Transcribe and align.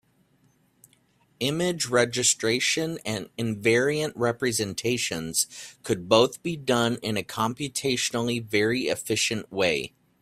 Image 1.39 1.85
registration 1.85 2.97
and 3.05 3.29
invariant 3.37 4.13
representations 4.15 5.45
could 5.83 6.09
both 6.09 6.41
be 6.41 6.55
done 6.55 6.95
in 7.03 7.17
a 7.17 7.21
computationally 7.23 8.43
very 8.43 8.87
efficient 8.87 9.51
way. 9.51 9.93